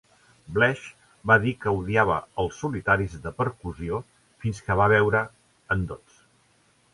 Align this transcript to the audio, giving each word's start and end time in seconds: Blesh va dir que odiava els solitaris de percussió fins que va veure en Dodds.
Blesh 0.53 0.85
va 1.31 1.35
dir 1.43 1.51
que 1.65 1.73
odiava 1.81 2.15
els 2.43 2.57
solitaris 2.63 3.13
de 3.27 3.35
percussió 3.43 4.01
fins 4.47 4.63
que 4.71 4.79
va 4.81 4.89
veure 4.97 5.23
en 5.77 5.87
Dodds. 5.93 6.19